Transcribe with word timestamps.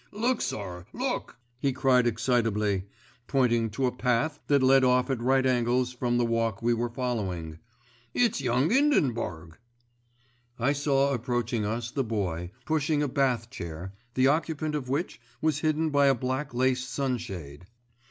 "Look, 0.11 0.41
sir! 0.41 0.87
Look!" 0.93 1.37
he 1.59 1.71
cried 1.71 2.07
excitably, 2.07 2.85
pointing 3.27 3.69
to 3.69 3.85
a 3.85 3.91
path 3.95 4.39
that 4.47 4.63
led 4.63 4.83
off 4.83 5.11
at 5.11 5.21
right 5.21 5.45
angles 5.45 5.93
from 5.93 6.17
the 6.17 6.25
walk 6.25 6.59
we 6.63 6.73
were 6.73 6.89
following. 6.89 7.59
"It's 8.11 8.41
Young 8.41 8.71
'Indenburg." 8.71 9.59
I 10.57 10.73
saw 10.73 11.13
approaching 11.13 11.65
us 11.67 11.91
the 11.91 12.03
Boy, 12.03 12.49
pushing 12.65 13.03
a 13.03 13.07
bath 13.07 13.51
chair, 13.51 13.93
the 14.15 14.25
occupant 14.25 14.73
of 14.73 14.89
which 14.89 15.21
was 15.39 15.59
hidden 15.59 15.91
by 15.91 16.07
a 16.07 16.15
black 16.15 16.51
lace 16.51 16.83
sunshade. 16.83 17.67